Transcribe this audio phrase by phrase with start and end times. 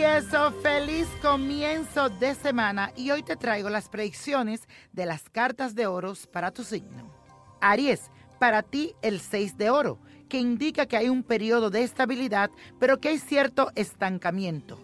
[0.00, 5.86] eso, feliz comienzo de semana y hoy te traigo las predicciones de las cartas de
[5.86, 7.10] oros para tu signo.
[7.60, 9.98] Aries, para ti el 6 de oro,
[10.28, 14.78] que indica que hay un periodo de estabilidad, pero que hay cierto estancamiento,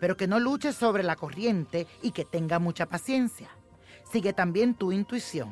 [0.00, 3.50] pero que no luches sobre la corriente y que tenga mucha paciencia.
[4.10, 5.50] Sigue también tu intuición.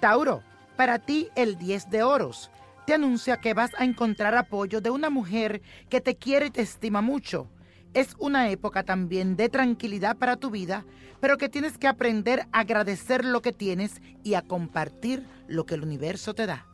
[0.00, 0.42] Tauro,
[0.76, 2.50] para ti el 10 de oros,
[2.86, 6.62] te anuncia que vas a encontrar apoyo de una mujer que te quiere y te
[6.62, 7.48] estima mucho.
[7.94, 10.84] Es una época también de tranquilidad para tu vida,
[11.20, 15.74] pero que tienes que aprender a agradecer lo que tienes y a compartir lo que
[15.74, 16.66] el universo te da.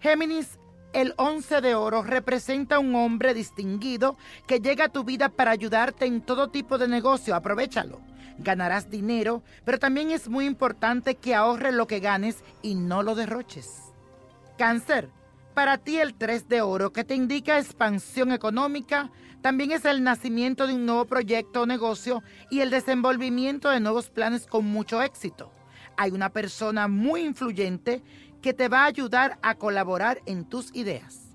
[0.00, 0.58] Géminis,
[0.92, 6.06] el 11 de oro representa un hombre distinguido que llega a tu vida para ayudarte
[6.06, 7.34] en todo tipo de negocio.
[7.34, 8.00] Aprovechalo.
[8.38, 13.14] Ganarás dinero, pero también es muy importante que ahorres lo que ganes y no lo
[13.14, 13.92] derroches.
[14.56, 15.10] Cáncer,
[15.54, 19.10] para ti el 3 de oro, que te indica expansión económica,
[19.42, 24.10] también es el nacimiento de un nuevo proyecto o negocio y el desenvolvimiento de nuevos
[24.10, 25.52] planes con mucho éxito.
[25.96, 28.02] Hay una persona muy influyente
[28.42, 31.30] que te va a ayudar a colaborar en tus ideas.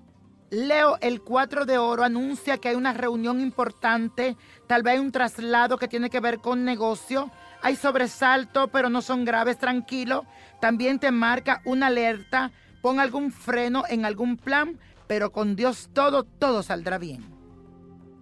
[0.50, 4.36] Leo, el 4 de oro anuncia que hay una reunión importante,
[4.68, 7.32] tal vez un traslado que tiene que ver con negocio.
[7.62, 10.24] Hay sobresalto, pero no son graves, tranquilo.
[10.60, 12.52] También te marca una alerta
[12.86, 17.24] Pon algún freno en algún plan, pero con Dios todo, todo saldrá bien.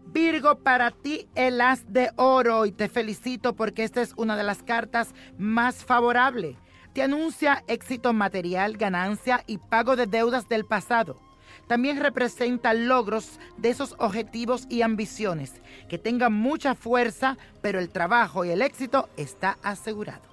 [0.06, 4.42] Virgo, para ti el as de oro y te felicito porque esta es una de
[4.42, 6.56] las cartas más favorables.
[6.94, 11.20] Te anuncia éxito material, ganancia y pago de deudas del pasado.
[11.66, 18.46] También representa logros de esos objetivos y ambiciones, que tengan mucha fuerza, pero el trabajo
[18.46, 20.24] y el éxito está asegurado.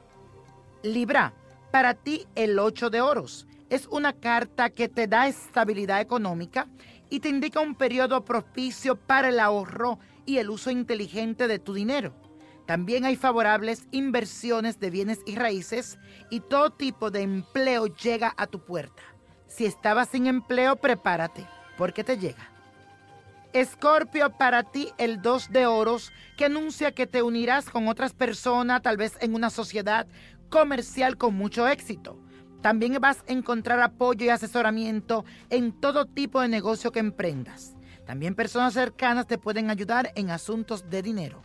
[0.84, 1.34] Libra,
[1.70, 6.68] para ti el 8 de oros es una carta que te da estabilidad económica
[7.10, 11.74] y te indica un periodo propicio para el ahorro y el uso inteligente de tu
[11.74, 12.14] dinero.
[12.66, 16.00] También hay favorables inversiones de bienes y raíces
[16.30, 19.02] y todo tipo de empleo llega a tu puerta.
[19.48, 22.52] Si estabas sin empleo, prepárate, porque te llega.
[23.54, 28.82] Escorpio, para ti el 2 de oros, que anuncia que te unirás con otras personas,
[28.82, 30.08] tal vez en una sociedad
[30.50, 32.20] comercial con mucho éxito.
[32.62, 37.76] También vas a encontrar apoyo y asesoramiento en todo tipo de negocio que emprendas.
[38.06, 41.42] También personas cercanas te pueden ayudar en asuntos de dinero.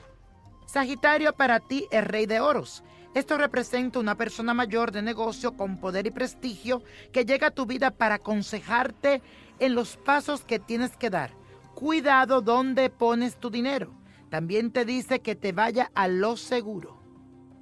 [0.66, 2.82] Sagitario, para ti es rey de oros.
[3.14, 6.82] Esto representa una persona mayor de negocio con poder y prestigio
[7.12, 9.22] que llega a tu vida para aconsejarte
[9.58, 11.30] en los pasos que tienes que dar.
[11.74, 13.94] Cuidado donde pones tu dinero.
[14.28, 17.00] También te dice que te vaya a lo seguro.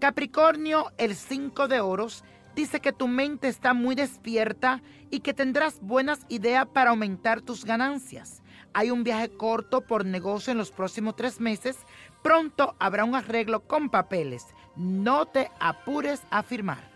[0.01, 5.81] Capricornio, el 5 de oros, dice que tu mente está muy despierta y que tendrás
[5.81, 8.43] buenas ideas para aumentar tus ganancias.
[8.73, 11.77] Hay un viaje corto por negocio en los próximos tres meses.
[12.23, 14.47] Pronto habrá un arreglo con papeles.
[14.77, 16.91] No te apures a firmar.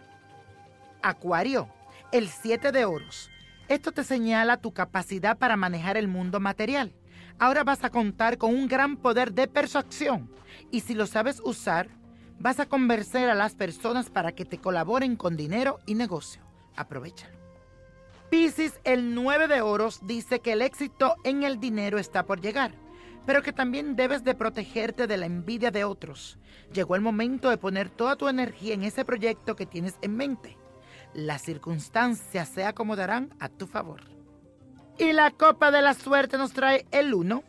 [1.02, 1.68] Acuario,
[2.10, 3.30] el 7 de oros.
[3.68, 6.94] Esto te señala tu capacidad para manejar el mundo material.
[7.38, 10.28] Ahora vas a contar con un gran poder de persuasión
[10.72, 11.88] y si lo sabes usar,
[12.38, 16.42] vas a convencer a las personas para que te colaboren con dinero y negocio.
[16.76, 17.36] Aprovechalo.
[18.30, 22.72] Piscis, el 9 de oros, dice que el éxito en el dinero está por llegar,
[23.24, 26.38] pero que también debes de protegerte de la envidia de otros.
[26.72, 30.58] Llegó el momento de poner toda tu energía en ese proyecto que tienes en mente.
[31.14, 34.02] Las circunstancias se acomodarán a tu favor.
[34.98, 37.42] Y la copa de la suerte nos trae el 1,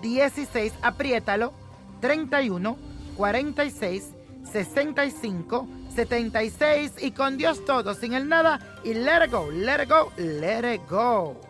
[0.00, 1.52] 16, apriétalo,
[2.00, 2.78] 31,
[3.16, 4.10] 46,
[4.54, 9.88] 65 76 y con Dios todo, sin el nada y let it go, let it
[9.88, 11.40] go, let it go.